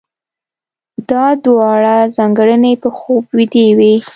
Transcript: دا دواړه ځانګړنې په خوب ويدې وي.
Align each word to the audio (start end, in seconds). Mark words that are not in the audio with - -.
دا 1.09 1.25
دواړه 1.45 1.95
ځانګړنې 2.15 2.73
په 2.81 2.89
خوب 2.97 3.23
ويدې 3.35 3.67
وي. 3.77 3.95